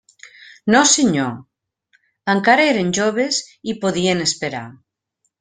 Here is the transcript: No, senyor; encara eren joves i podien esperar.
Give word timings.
No, 0.75 0.79
senyor; 0.91 1.35
encara 2.35 2.65
eren 2.71 2.89
joves 3.01 3.39
i 3.73 3.77
podien 3.85 4.25
esperar. 4.27 4.65